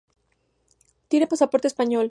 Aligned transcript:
Tiene 1.09 1.27
pasaporte 1.27 1.67
español. 1.67 2.09